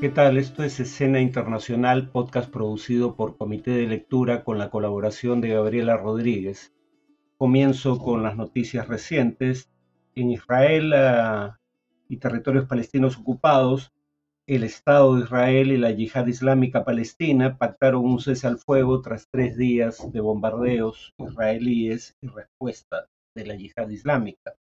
[0.00, 0.38] ¿Qué tal?
[0.38, 5.96] Esto es Escena Internacional, podcast producido por Comité de Lectura con la colaboración de Gabriela
[5.96, 6.72] Rodríguez.
[7.36, 9.72] Comienzo con las noticias recientes.
[10.14, 11.52] En Israel uh,
[12.08, 13.92] y territorios palestinos ocupados,
[14.46, 19.28] el Estado de Israel y la Yihad Islámica Palestina pactaron un cese al fuego tras
[19.28, 24.54] tres días de bombardeos israelíes y respuesta de la Yihad Islámica.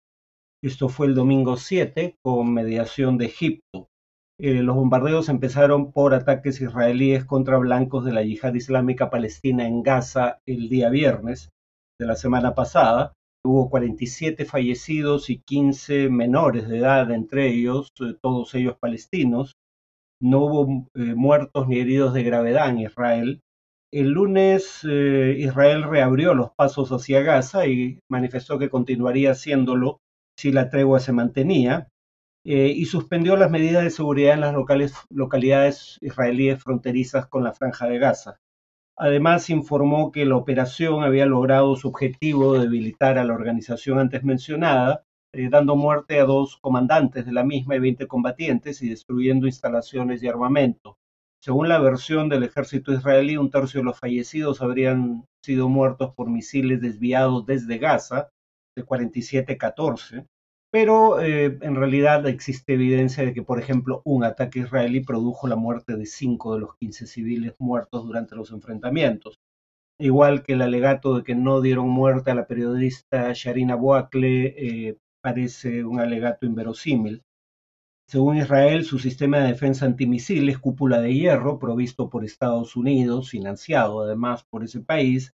[0.64, 3.92] Esto fue el domingo 7 con mediación de Egipto.
[4.40, 9.82] Eh, los bombardeos empezaron por ataques israelíes contra blancos de la yihad islámica palestina en
[9.82, 11.50] Gaza el día viernes
[12.00, 13.14] de la semana pasada.
[13.44, 19.54] Hubo 47 fallecidos y 15 menores de edad, entre ellos, eh, todos ellos palestinos.
[20.22, 23.42] No hubo eh, muertos ni heridos de gravedad en Israel.
[23.92, 30.00] El lunes Israel reabrió los pasos hacia Gaza y manifestó que continuaría haciéndolo
[30.38, 31.88] si la tregua se mantenía.
[32.50, 34.56] Eh, y suspendió las medidas de seguridad en las
[35.10, 38.40] localidades israelíes fronterizas con la franja de Gaza.
[38.96, 44.24] Además, informó que la operación había logrado su objetivo de debilitar a la organización antes
[44.24, 49.46] mencionada, eh, dando muerte a dos comandantes de la misma y 20 combatientes y destruyendo
[49.46, 50.98] instalaciones y armamento.
[51.42, 56.30] Según la versión del ejército israelí, un tercio de los fallecidos habrían sido muertos por
[56.30, 58.30] misiles desviados desde Gaza,
[58.74, 60.26] de 47-14,
[60.72, 65.56] pero eh, en realidad existe evidencia de que, por ejemplo, un ataque israelí produjo la
[65.56, 69.40] muerte de cinco de los 15 civiles muertos durante los enfrentamientos,
[70.00, 74.98] igual que el alegato de que no dieron muerte a la periodista Sharina Boakle eh,
[75.22, 77.24] parece un alegato inverosímil.
[78.10, 84.02] Según Israel, su sistema de defensa antimisiles, cúpula de hierro, provisto por Estados Unidos, financiado
[84.02, 85.34] además por ese país,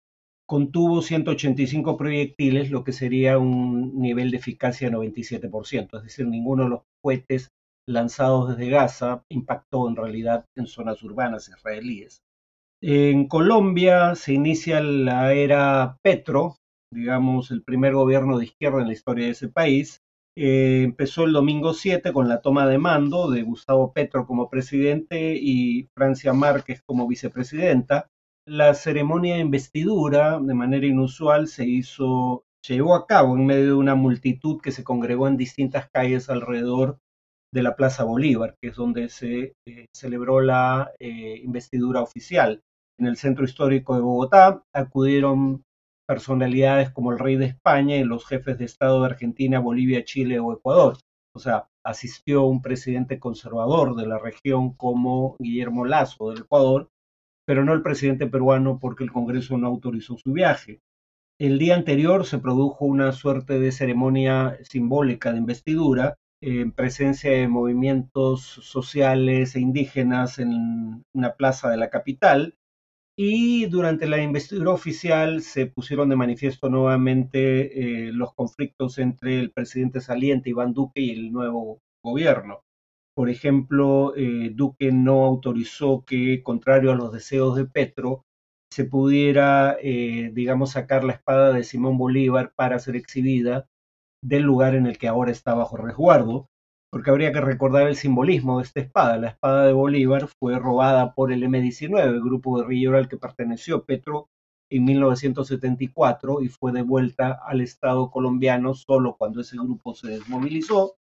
[0.50, 6.64] contuvo 185 proyectiles, lo que sería un nivel de eficacia de 97%, es decir, ninguno
[6.64, 7.50] de los cohetes
[7.88, 12.24] lanzados desde Gaza impactó en realidad en zonas urbanas israelíes.
[12.82, 16.56] En Colombia se inicia la era Petro,
[16.92, 20.02] digamos el primer gobierno de izquierda en la historia de ese país.
[20.36, 25.36] Eh, empezó el domingo 7 con la toma de mando de Gustavo Petro como presidente
[25.40, 28.08] y Francia Márquez como vicepresidenta
[28.50, 33.74] la ceremonia de investidura, de manera inusual, se hizo, llevó a cabo en medio de
[33.74, 36.98] una multitud que se congregó en distintas calles alrededor
[37.54, 42.62] de la Plaza Bolívar, que es donde se eh, celebró la eh, investidura oficial.
[43.00, 45.64] En el centro histórico de Bogotá acudieron
[46.08, 50.40] personalidades como el rey de España y los jefes de Estado de Argentina, Bolivia, Chile
[50.40, 50.98] o Ecuador.
[51.36, 56.90] O sea, asistió un presidente conservador de la región como Guillermo Lazo del Ecuador
[57.50, 60.82] pero no el presidente peruano porque el Congreso no autorizó su viaje.
[61.40, 67.48] El día anterior se produjo una suerte de ceremonia simbólica de investidura en presencia de
[67.48, 72.54] movimientos sociales e indígenas en una plaza de la capital
[73.18, 79.52] y durante la investidura oficial se pusieron de manifiesto nuevamente eh, los conflictos entre el
[79.52, 82.62] presidente saliente Iván Duque y el nuevo gobierno.
[83.20, 88.24] Por ejemplo, eh, Duque no autorizó que, contrario a los deseos de Petro,
[88.72, 93.68] se pudiera, eh, digamos, sacar la espada de Simón Bolívar para ser exhibida
[94.24, 96.48] del lugar en el que ahora está bajo resguardo,
[96.90, 99.18] porque habría que recordar el simbolismo de esta espada.
[99.18, 103.84] La espada de Bolívar fue robada por el M-19, el grupo guerrillero al que perteneció
[103.84, 104.30] Petro
[104.72, 110.99] en 1974 y fue devuelta al Estado colombiano solo cuando ese grupo se desmovilizó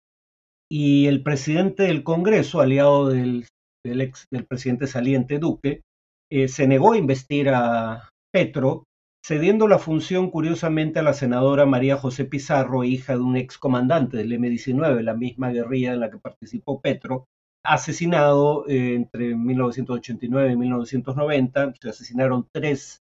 [0.69, 3.45] y el presidente del Congreso, aliado del,
[3.83, 5.81] ex, presidente saliente Duque,
[6.29, 8.83] eh, se negó a investir a Petro,
[9.25, 14.17] cediendo la función curiosamente a la senadora María José Pizarro, hija de un ex comandante
[14.17, 17.25] del M-19, la misma guerrilla en la que participó Petro,
[17.63, 21.73] asesinado eh, entre 1989 y 1990.
[21.81, 23.01] Se asesinaron tres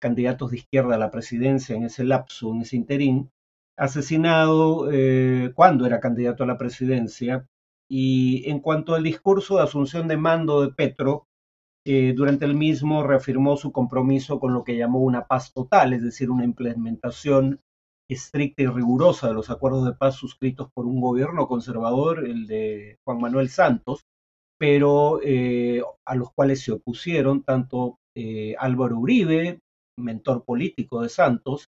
[0.00, 3.30] candidatos de izquierda a la presidencia en ese lapso, en ese interín,
[3.78, 7.46] asesinado eh, cuando era candidato a la presidencia.
[7.88, 11.26] Y en cuanto al discurso de asunción de mando de Petro,
[11.86, 16.02] eh, durante el mismo reafirmó su compromiso con lo que llamó una paz total, es
[16.02, 17.60] decir, una implementación
[18.10, 22.98] estricta y rigurosa de los acuerdos de paz suscritos por un gobierno conservador, el de
[23.04, 24.04] Juan Manuel Santos,
[24.58, 27.98] pero eh, a los cuales se opusieron tanto
[28.58, 29.60] Álvaro Uribe,
[29.96, 31.68] mentor político de Santos,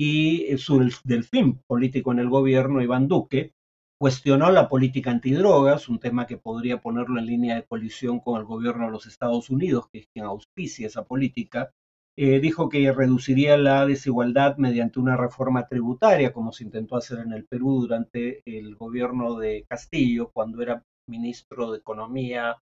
[0.00, 3.52] y su delfín político en el gobierno, Iván Duque,
[4.00, 8.46] cuestionó la política antidrogas, un tema que podría ponerlo en línea de colisión con el
[8.46, 11.72] gobierno de los Estados Unidos, que es quien auspicia esa política.
[12.16, 17.32] Eh, dijo que reduciría la desigualdad mediante una reforma tributaria, como se intentó hacer en
[17.32, 22.56] el Perú durante el gobierno de Castillo, cuando era ministro de Economía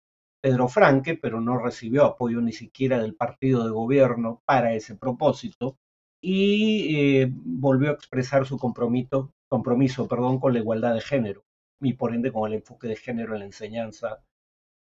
[0.42, 5.78] Pedro Franque, pero no recibió apoyo ni siquiera del partido de gobierno para ese propósito
[6.22, 11.42] y eh, volvió a expresar su compromiso, compromiso perdón, con la igualdad de género
[11.80, 14.22] y por ende con el enfoque de género en la enseñanza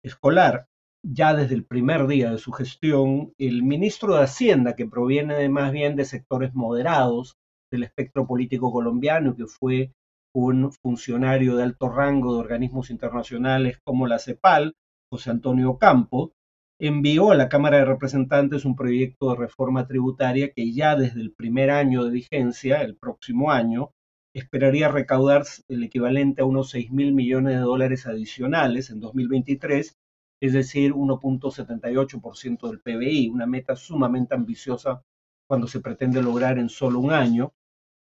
[0.03, 0.67] escolar.
[1.03, 5.71] Ya desde el primer día de su gestión, el ministro de Hacienda, que proviene más
[5.71, 7.37] bien de sectores moderados
[7.71, 9.93] del espectro político colombiano, que fue
[10.35, 14.75] un funcionario de alto rango de organismos internacionales como la CEPAL,
[15.11, 16.33] José Antonio Campo,
[16.81, 21.31] envió a la Cámara de Representantes un proyecto de reforma tributaria que ya desde el
[21.31, 23.91] primer año de vigencia, el próximo año,
[24.33, 29.95] esperaría recaudar el equivalente a unos 6 mil millones de dólares adicionales en 2023,
[30.41, 35.03] es decir, 1.78% del PBI, una meta sumamente ambiciosa
[35.47, 37.53] cuando se pretende lograr en solo un año,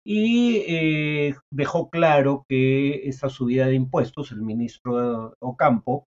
[0.03, 6.09] y eh, dejó claro que esta subida de impuestos, el ministro Ocampo,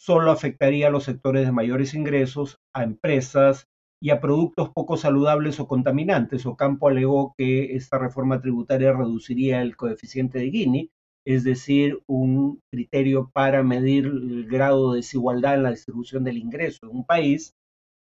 [0.00, 3.68] solo afectaría a los sectores de mayores ingresos, a empresas
[4.02, 6.46] y a productos poco saludables o contaminantes.
[6.46, 10.90] Ocampo alegó que esta reforma tributaria reduciría el coeficiente de Gini,
[11.26, 16.86] es decir, un criterio para medir el grado de desigualdad en la distribución del ingreso
[16.86, 17.52] en un país,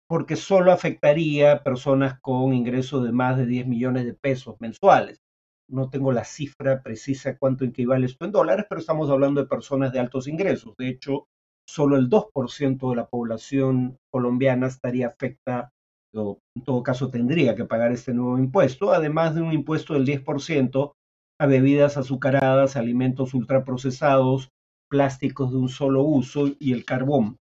[0.07, 5.19] porque solo afectaría a personas con ingresos de más de 10 millones de pesos mensuales.
[5.67, 9.91] No tengo la cifra precisa cuánto equivale esto en dólares, pero estamos hablando de personas
[9.91, 10.73] de altos ingresos.
[10.77, 11.27] De hecho,
[11.71, 15.71] solo el 2% de la población colombiana estaría afecta,
[16.13, 20.06] o en todo caso tendría que pagar este nuevo impuesto, además de un impuesto del
[20.06, 20.91] 10%
[21.39, 24.50] a bebidas azucaradas, alimentos ultraprocesados,
[24.89, 27.38] plásticos de un solo uso y el carbón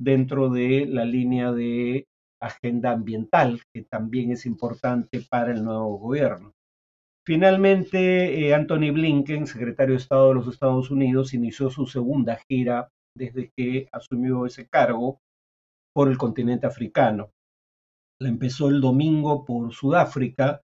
[0.00, 2.06] dentro de la línea de
[2.40, 6.54] agenda ambiental, que también es importante para el nuevo gobierno.
[7.24, 12.88] Finalmente, eh, Anthony Blinken, secretario de Estado de los Estados Unidos, inició su segunda gira
[13.16, 15.18] desde que asumió ese cargo
[15.94, 17.30] por el continente africano.
[18.20, 20.62] La empezó el domingo por Sudáfrica,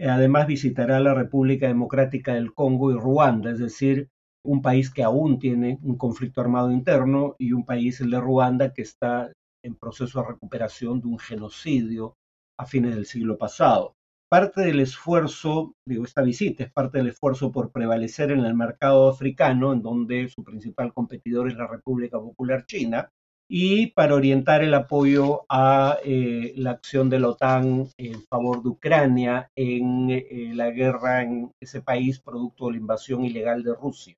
[0.00, 4.08] además visitará la República Democrática del Congo y Ruanda, es decir,
[4.44, 8.72] un país que aún tiene un conflicto armado interno y un país, el de Ruanda,
[8.72, 9.32] que está
[9.64, 12.14] en proceso de recuperación de un genocidio
[12.58, 13.94] a fines del siglo pasado.
[14.30, 19.08] Parte del esfuerzo, digo, esta visita es parte del esfuerzo por prevalecer en el mercado
[19.08, 23.08] africano, en donde su principal competidor es la República Popular China,
[23.50, 28.68] y para orientar el apoyo a eh, la acción de la OTAN en favor de
[28.68, 34.14] Ucrania en eh, la guerra en ese país producto de la invasión ilegal de Rusia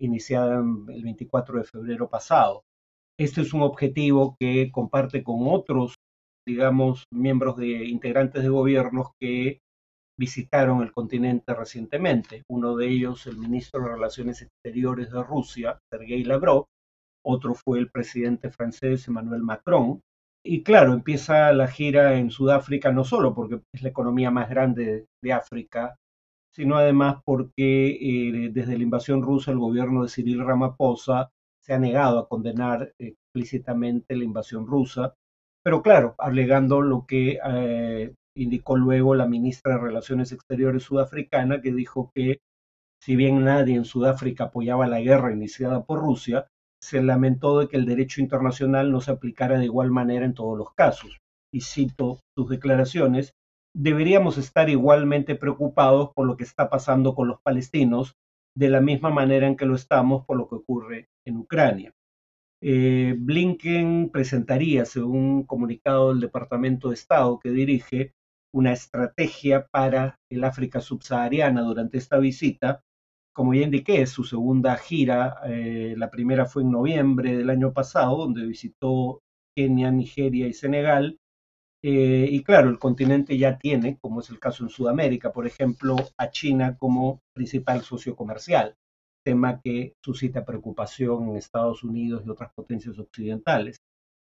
[0.00, 2.64] iniciada el 24 de febrero pasado.
[3.18, 5.94] Este es un objetivo que comparte con otros,
[6.46, 9.60] digamos, miembros de integrantes de gobiernos que
[10.18, 12.42] visitaron el continente recientemente.
[12.50, 16.66] Uno de ellos, el ministro de Relaciones Exteriores de Rusia, Sergei Lavrov,
[17.24, 20.00] otro fue el presidente francés Emmanuel Macron.
[20.44, 25.06] Y claro, empieza la gira en Sudáfrica no solo porque es la economía más grande
[25.22, 25.96] de África,
[26.52, 31.30] sino además porque eh, desde la invasión rusa el gobierno de Cyril Ramaphosa
[31.62, 35.14] se ha negado a condenar explícitamente la invasión rusa,
[35.62, 41.72] pero claro, alegando lo que eh, indicó luego la ministra de Relaciones Exteriores sudafricana, que
[41.72, 42.40] dijo que
[43.02, 46.46] si bien nadie en Sudáfrica apoyaba la guerra iniciada por Rusia,
[46.82, 50.56] se lamentó de que el derecho internacional no se aplicara de igual manera en todos
[50.56, 51.18] los casos.
[51.52, 53.32] Y cito sus declaraciones,
[53.74, 58.14] deberíamos estar igualmente preocupados por lo que está pasando con los palestinos,
[58.56, 61.92] de la misma manera en que lo estamos por lo que ocurre en Ucrania.
[62.62, 68.12] Eh, Blinken presentaría, según un comunicado del Departamento de Estado que dirige,
[68.52, 72.82] una estrategia para el África subsahariana durante esta visita.
[73.34, 75.36] Como ya indiqué, su segunda gira.
[75.46, 79.20] Eh, la primera fue en noviembre del año pasado, donde visitó
[79.56, 81.18] Kenia, Nigeria y Senegal.
[81.82, 85.96] Eh, y claro, el continente ya tiene, como es el caso en Sudamérica, por ejemplo,
[86.18, 88.74] a China como principal socio comercial,
[89.24, 93.78] tema que suscita preocupación en Estados Unidos y otras potencias occidentales.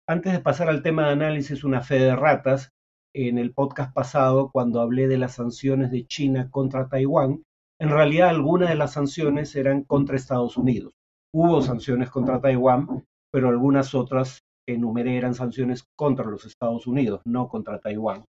[0.09, 2.71] Antes de pasar al tema de análisis, una fe de ratas,
[3.15, 7.43] en el podcast pasado, cuando hablé de las sanciones de China contra Taiwán,
[7.81, 10.93] en realidad algunas de las sanciones eran contra Estados Unidos.
[11.33, 17.23] Hubo sanciones contra Taiwán, pero algunas otras que enumeré eran sanciones contra los Estados Unidos,
[17.25, 18.25] no contra Taiwán.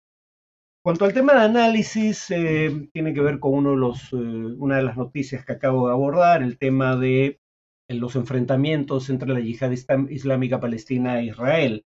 [0.90, 4.78] Cuanto al tema de análisis, eh, tiene que ver con uno de los, eh, una
[4.78, 7.40] de las noticias que acabo de abordar, el tema de
[7.88, 9.70] eh, los enfrentamientos entre la yihad
[10.10, 11.86] islámica palestina e Israel.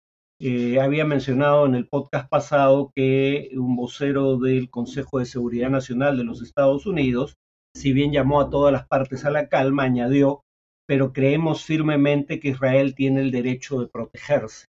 [0.82, 6.24] había mencionado en el podcast pasado que un vocero del Consejo de Seguridad Nacional de
[6.24, 7.38] los Estados Unidos,
[7.74, 10.42] si bien llamó a todas las partes a la calma, añadió
[10.86, 14.66] pero creemos firmemente que Israel tiene el derecho de protegerse.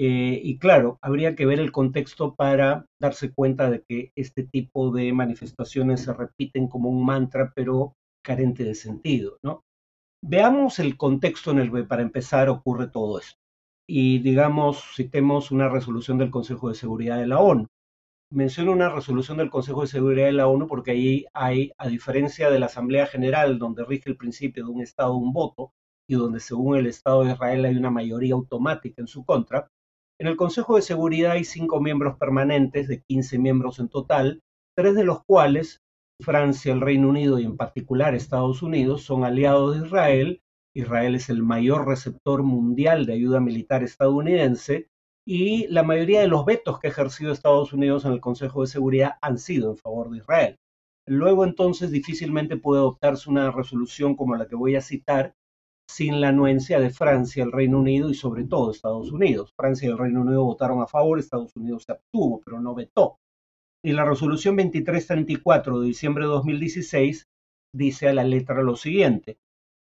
[0.00, 4.92] Eh, y claro, habría que ver el contexto para darse cuenta de que este tipo
[4.92, 9.64] de manifestaciones se repiten como un mantra, pero carente de sentido, ¿no?
[10.22, 13.40] Veamos el contexto en el que para empezar ocurre todo esto.
[13.88, 17.66] Y digamos, citemos una resolución del Consejo de Seguridad de la ONU.
[18.30, 22.50] Menciono una resolución del Consejo de Seguridad de la ONU porque ahí hay, a diferencia
[22.50, 25.72] de la Asamblea General, donde rige el principio de un Estado, un voto,
[26.08, 29.68] y donde según el Estado de Israel hay una mayoría automática en su contra,
[30.20, 34.42] en el Consejo de Seguridad hay cinco miembros permanentes, de 15 miembros en total,
[34.76, 35.80] tres de los cuales,
[36.20, 40.42] Francia, el Reino Unido y en particular Estados Unidos, son aliados de Israel.
[40.74, 44.88] Israel es el mayor receptor mundial de ayuda militar estadounidense
[45.26, 48.66] y la mayoría de los vetos que ha ejercido Estados Unidos en el Consejo de
[48.66, 50.56] Seguridad han sido en favor de Israel.
[51.06, 55.34] Luego entonces difícilmente puede adoptarse una resolución como la que voy a citar
[55.88, 59.52] sin la anuencia de Francia, el Reino Unido y sobre todo Estados Unidos.
[59.56, 63.18] Francia y el Reino Unido votaron a favor, Estados Unidos se abstuvo, pero no vetó.
[63.82, 67.28] Y la resolución 2334 de diciembre de 2016
[67.74, 69.38] dice a la letra lo siguiente,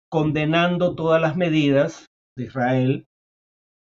[0.09, 2.05] condenando todas las medidas
[2.37, 3.05] de Israel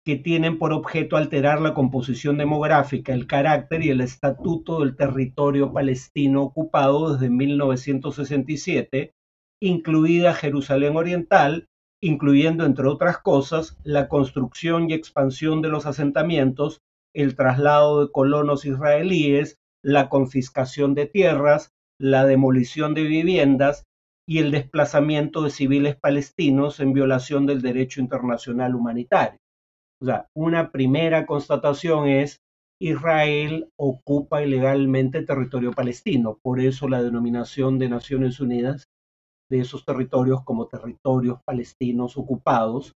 [0.05, 5.71] que tienen por objeto alterar la composición demográfica, el carácter y el estatuto del territorio
[5.71, 9.13] palestino ocupado desde 1967,
[9.61, 11.69] incluida Jerusalén Oriental,
[12.03, 16.81] incluyendo, entre otras cosas, la construcción y expansión de los asentamientos,
[17.15, 23.85] el traslado de colonos israelíes, la confiscación de tierras, la demolición de viviendas
[24.27, 29.39] y el desplazamiento de civiles palestinos en violación del derecho internacional humanitario.
[30.01, 32.41] O sea, una primera constatación es
[32.81, 38.89] Israel ocupa ilegalmente territorio palestino, por eso la denominación de Naciones Unidas
[39.53, 42.93] de esos territorios como territorios palestinos ocupados.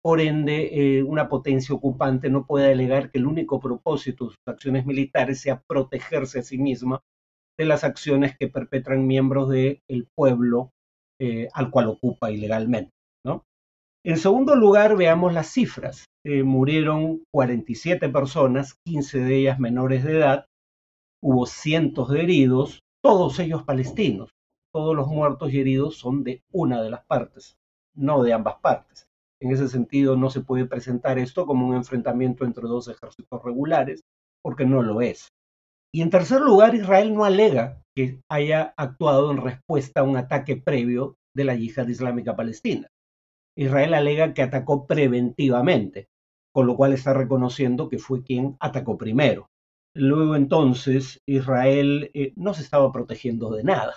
[0.00, 4.38] Por ende, eh, una potencia ocupante no puede alegar que el único propósito de sus
[4.46, 7.00] acciones militares sea protegerse a sí misma
[7.58, 10.70] de las acciones que perpetran miembros del pueblo
[11.20, 12.92] eh, al cual ocupa ilegalmente.
[13.26, 13.42] ¿no?
[14.06, 16.04] En segundo lugar, veamos las cifras.
[16.24, 20.46] Eh, murieron 47 personas, 15 de ellas menores de edad,
[21.20, 24.30] hubo cientos de heridos, todos ellos palestinos
[24.72, 27.56] todos los muertos y heridos son de una de las partes,
[27.94, 29.08] no de ambas partes.
[29.40, 34.02] En ese sentido, no se puede presentar esto como un enfrentamiento entre dos ejércitos regulares,
[34.42, 35.32] porque no lo es.
[35.92, 40.56] Y en tercer lugar, Israel no alega que haya actuado en respuesta a un ataque
[40.56, 42.88] previo de la yihad islámica palestina.
[43.56, 46.08] Israel alega que atacó preventivamente,
[46.52, 49.48] con lo cual está reconociendo que fue quien atacó primero.
[49.94, 53.94] Luego entonces, Israel eh, no se estaba protegiendo de nada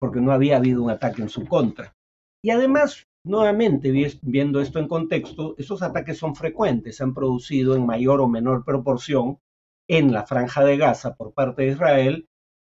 [0.00, 1.94] porque no había habido un ataque en su contra.
[2.42, 3.92] Y además, nuevamente,
[4.22, 8.64] viendo esto en contexto, esos ataques son frecuentes, se han producido en mayor o menor
[8.64, 9.38] proporción
[9.88, 12.26] en la franja de Gaza por parte de Israel,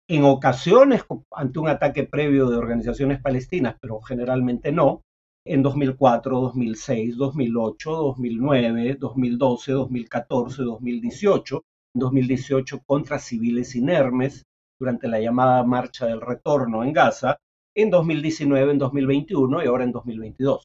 [0.08, 5.02] en ocasiones ante un ataque previo de organizaciones palestinas, pero generalmente no,
[5.46, 11.62] en 2004, 2006, 2008, 2009, 2012, 2014, 2018,
[11.94, 14.44] en 2018 contra civiles inermes,
[14.80, 17.38] durante la llamada Marcha del Retorno en Gaza,
[17.76, 20.64] en 2019, en 2021 y ahora en 2022.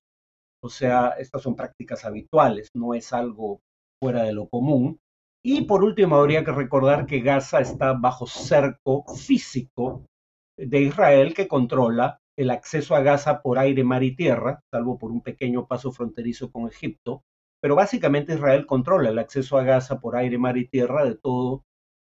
[0.61, 3.61] O sea, estas son prácticas habituales, no es algo
[4.01, 4.99] fuera de lo común.
[5.43, 10.05] Y por último, habría que recordar que Gaza está bajo cerco físico
[10.57, 15.11] de Israel que controla el acceso a Gaza por aire, mar y tierra, salvo por
[15.11, 17.23] un pequeño paso fronterizo con Egipto.
[17.61, 21.63] Pero básicamente Israel controla el acceso a Gaza por aire, mar y tierra de todo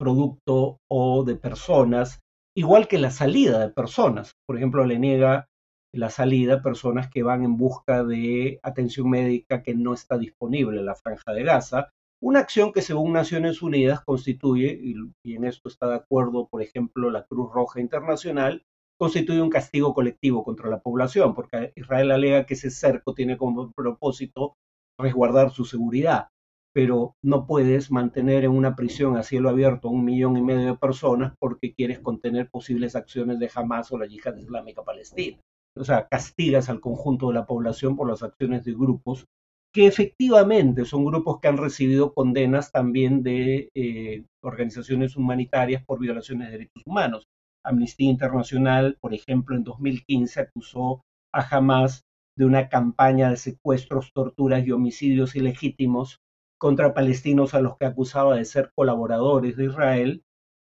[0.00, 2.20] producto o de personas,
[2.56, 4.32] igual que la salida de personas.
[4.46, 5.46] Por ejemplo, le niega
[5.94, 10.80] la salida a personas que van en busca de atención médica que no está disponible
[10.80, 11.90] en la franja de Gaza,
[12.22, 17.10] una acción que según Naciones Unidas constituye, y, en esto está de acuerdo, por ejemplo,
[17.10, 18.64] la Cruz Roja Internacional,
[18.98, 23.72] constituye un castigo colectivo contra la población, porque Israel alega que ese cerco tiene como
[23.72, 24.56] propósito
[24.98, 26.28] resguardar su seguridad
[26.72, 30.66] pero no puedes mantener en una prisión a cielo abierto a un millón y medio
[30.66, 35.38] de personas porque quieres contener posibles acciones de Hamas o la yihad islámica palestina.
[35.76, 39.26] O sea, castigas al conjunto de la población por las acciones de grupos
[39.72, 46.48] que efectivamente son grupos que han recibido condenas también de eh, organizaciones humanitarias por violaciones
[46.48, 47.24] de derechos humanos.
[47.64, 52.02] Amnistía Internacional, por ejemplo, en 2015 acusó a Hamas
[52.36, 56.18] de una campaña de secuestros, torturas y homicidios ilegítimos
[56.60, 60.22] contra palestinos a los que acusaba de ser colaboradores de Israel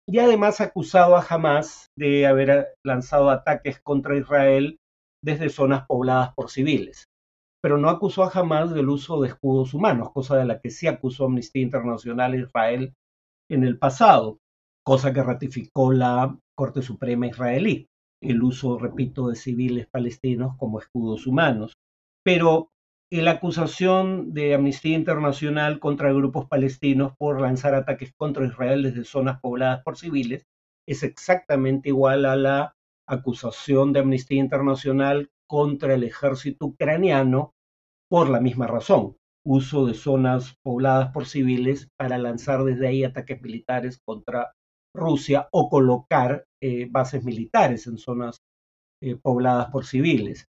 [0.06, 4.78] y además acusado a Hamas de haber lanzado ataques contra Israel
[5.24, 7.04] desde zonas pobladas por civiles.
[7.62, 10.86] pero no acusó a Hamas del uso de escudos humanos, cosa de la que sí
[10.86, 12.92] acusó Amnistía Internacional a Israel
[13.50, 14.36] en el pasado,
[14.84, 17.86] cosa que ratificó la Corte Suprema israelí,
[18.22, 21.72] el uso, repito, de civiles palestinos como escudos humanos.
[22.22, 22.68] Pero
[23.20, 29.40] la acusación de Amnistía Internacional contra grupos palestinos por lanzar ataques contra Israel desde zonas
[29.40, 30.46] pobladas por civiles
[30.86, 37.54] es exactamente igual a la acusación de Amnistía Internacional contra el ejército ucraniano
[38.10, 43.40] por la misma razón, uso de zonas pobladas por civiles para lanzar desde ahí ataques
[43.40, 44.54] militares contra
[44.94, 48.42] Rusia o colocar eh, bases militares en zonas
[49.02, 50.46] eh, pobladas por civiles.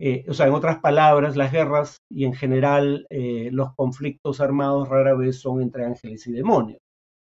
[0.00, 5.14] Eh, o sea, en otras palabras, las guerras y en general los conflictos armados rara
[5.14, 6.78] vez son entre ángeles y demonios.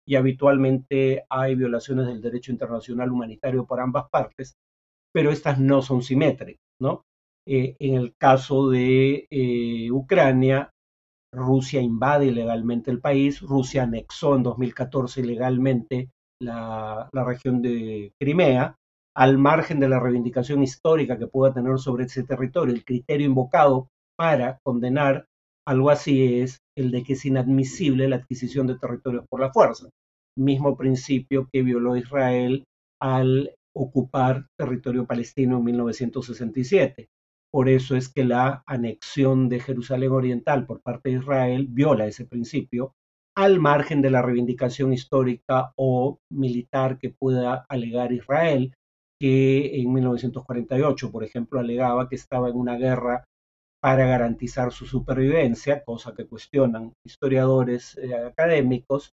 [0.06, 4.54] Y habitualmente hay violaciones del derecho internacional humanitario por ambas partes,
[5.12, 7.04] pero estas no son simétricas, ¿no?
[7.46, 10.70] Eh, en el caso de eh, Ucrania,
[11.32, 16.10] Rusia invade ilegalmente el país, Rusia anexó en 2014 ilegalmente
[16.40, 18.76] la, región de Crimea,
[19.14, 22.74] al margen de la reivindicación histórica que pueda tener sobre ese territorio.
[22.74, 25.26] El criterio invocado para condenar
[25.66, 29.88] algo así es el de que es inadmisible la adquisición de territorios por la fuerza,
[30.36, 32.64] mismo principio que violó Israel
[33.00, 37.08] al ocupar territorio palestino en 1967.
[37.52, 42.24] Por eso es que la anexión de Jerusalén Oriental por parte de Israel viola ese
[42.24, 42.94] principio,
[43.36, 48.74] al margen de la reivindicación histórica o militar que pueda alegar Israel,
[49.22, 53.22] que en 1948, por ejemplo, alegaba que estaba en una guerra
[53.80, 59.12] para garantizar su supervivencia, cosa que cuestionan historiadores eh, académicos,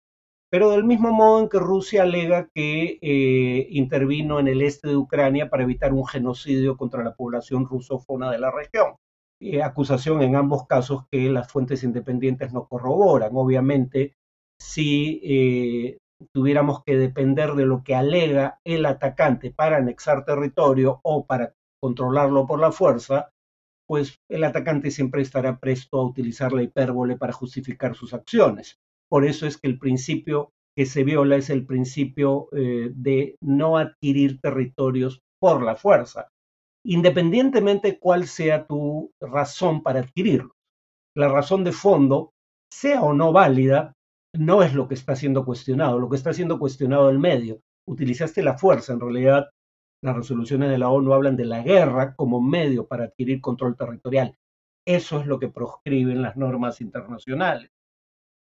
[0.50, 4.96] pero del mismo modo en que Rusia alega que eh, intervino en el este de
[4.96, 8.96] Ucrania para evitar un genocidio contra la población rusófona de la región.
[9.40, 13.30] Eh, acusación en ambos casos que las fuentes independientes no corroboran.
[13.36, 14.16] Obviamente,
[14.60, 16.00] si
[16.34, 22.46] tuviéramos que depender de lo que alega el atacante para anexar territorio o para controlarlo
[22.46, 23.32] por la fuerza,
[23.88, 28.78] pues el atacante siempre estará presto a utilizar la hipérbole para justificar sus acciones.
[29.10, 33.78] Por eso es que el principio que se viola es el principio eh, de no
[33.78, 36.30] adquirir territorios por la fuerza,
[36.86, 40.52] independientemente cuál sea tu razón para adquirirlos.
[41.16, 42.32] La razón de fondo,
[42.72, 43.94] sea o no válida,
[44.34, 47.62] no es lo que está siendo cuestionado, lo que está siendo cuestionado el medio.
[47.88, 49.50] Utilizaste la fuerza, en realidad
[50.02, 54.38] las resoluciones de la ONU hablan de la guerra como medio para adquirir control territorial.
[54.86, 57.70] Eso es lo que proscriben las normas internacionales.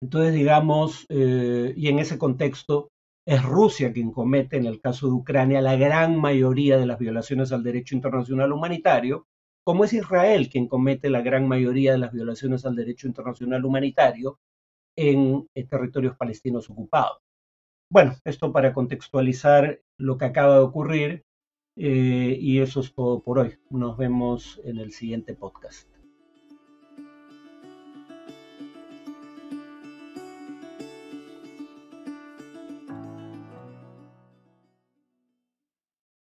[0.02, 2.90] Entonces, digamos, eh, y en ese contexto,
[3.26, 7.52] es Rusia quien comete, en el caso de Ucrania, la gran mayoría de las violaciones
[7.54, 9.28] al derecho internacional humanitario,
[9.64, 14.40] como es Israel quien comete la gran mayoría de las violaciones al derecho internacional humanitario
[14.96, 17.20] en eh, territorios palestinos ocupados.
[17.90, 21.26] Bueno, esto para contextualizar lo que acaba de ocurrir
[21.76, 23.60] eh, y eso es todo por hoy.
[23.70, 25.93] Nos vemos en el siguiente podcast.